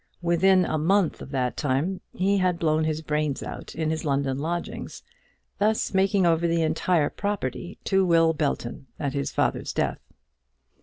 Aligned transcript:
Within 0.23 0.65
a 0.65 0.79
month 0.79 1.21
of 1.21 1.29
that 1.29 1.55
time 1.55 2.01
he 2.11 2.39
had 2.39 2.57
blown 2.57 2.85
his 2.85 3.03
brains 3.03 3.43
out 3.43 3.75
in 3.75 3.91
his 3.91 4.03
London 4.03 4.39
lodgings, 4.39 5.03
thus 5.59 5.93
making 5.93 6.25
over 6.25 6.47
the 6.47 6.63
entire 6.63 7.11
property 7.11 7.77
to 7.83 8.03
Will 8.03 8.33
Belton 8.33 8.87
at 8.97 9.13
his 9.13 9.31
father's 9.31 9.71
death. 9.71 9.99